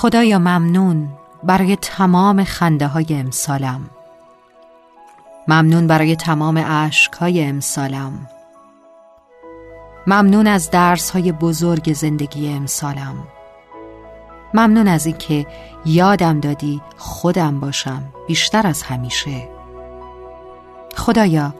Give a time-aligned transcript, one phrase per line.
[0.00, 1.08] خدایا ممنون
[1.42, 3.90] برای تمام خنده های امسالم.
[5.48, 8.28] ممنون برای تمام عشق های امسالم.
[10.06, 13.14] ممنون از درس های بزرگ زندگی امسالم.
[14.54, 15.46] ممنون از اینکه
[15.84, 19.48] یادم دادی خودم باشم بیشتر از همیشه.
[20.96, 21.54] خدایا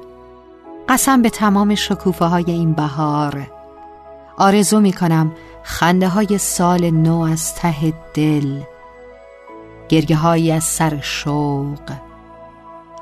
[0.89, 3.47] قسم به تمام شکوفه های این بهار.
[4.37, 5.33] آرزو می کنم
[5.63, 8.61] خنده های سال نو از ته دل
[9.89, 11.93] گرگه هایی از سر شوق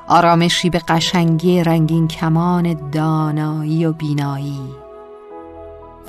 [0.07, 4.69] آرامشی به قشنگی رنگین کمان دانایی و بینایی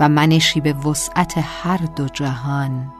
[0.00, 2.92] و منشی به وسعت هر دو جهان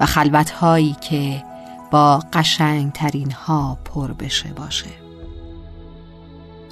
[0.00, 1.44] و خلوت هایی که
[1.90, 4.90] با قشنگ ترین ها پر بشه باشه.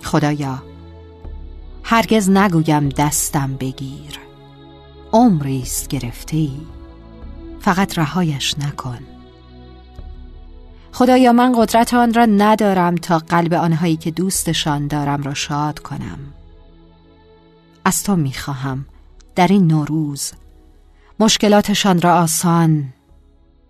[0.05, 0.63] خدایا
[1.83, 4.26] هرگز نگویم دستم بگیر.
[5.17, 6.61] عمری است گرفته ای
[7.61, 8.99] فقط رهایش نکن.
[10.93, 16.19] خدایا من قدرت آن را ندارم تا قلب آنهایی که دوستشان دارم را شاد کنم.
[17.85, 18.87] از تو می‌خواهم.
[19.35, 20.33] در این نوروز
[21.21, 22.93] مشکلاتشان را آسان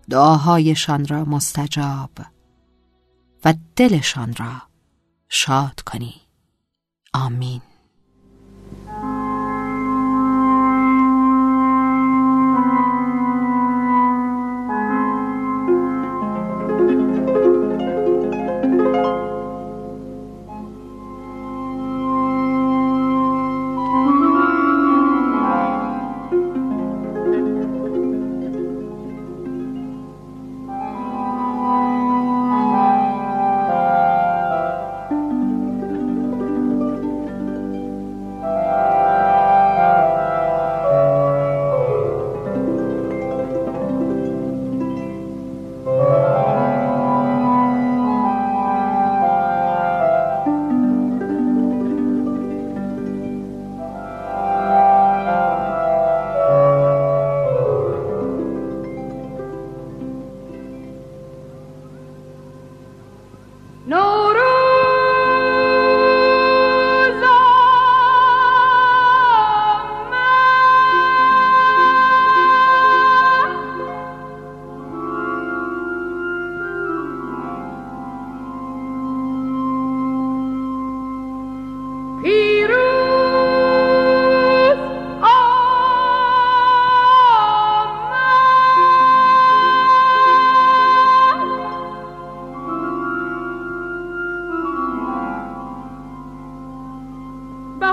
[0.09, 2.09] دعاهایشان را مستجاب
[3.45, 4.51] و دلشان را
[5.29, 6.15] شاد کنی.
[7.13, 7.61] آمین.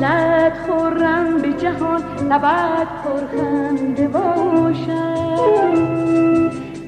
[0.00, 5.80] دلت خورم به جهان لبت پرخنده باشد.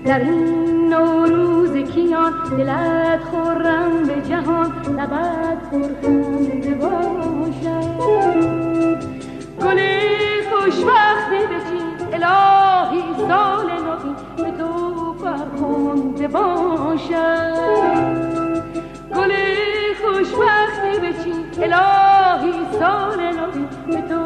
[0.05, 7.93] در این نوروز یکیان دلت خورم به جهان لبت پرخنده باشد.
[9.61, 9.81] گل
[10.51, 17.73] خوشبختی بچین الهی سال نوی به تو فرخنده باشد.
[19.15, 19.33] گل
[20.03, 23.47] خوشبختی بچین الهی Sole lo
[23.87, 24.22] che tu